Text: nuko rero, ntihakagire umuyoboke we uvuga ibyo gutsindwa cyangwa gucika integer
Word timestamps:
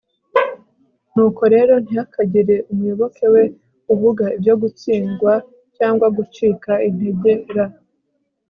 nuko 1.13 1.43
rero, 1.53 1.73
ntihakagire 1.83 2.55
umuyoboke 2.71 3.25
we 3.33 3.43
uvuga 3.93 4.23
ibyo 4.35 4.53
gutsindwa 4.61 5.33
cyangwa 5.77 6.05
gucika 6.17 6.71
integer 6.89 7.67